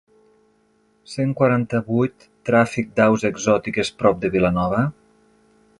Cent 1.15 1.35
quaranta-vuit 1.41 2.25
tràfic 2.49 2.91
d'aus 3.01 3.27
exòtiques 3.33 3.95
prop 4.01 4.21
de 4.25 4.35
Vilanova? 4.37 4.83